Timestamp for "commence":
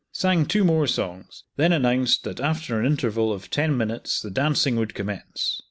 4.95-5.59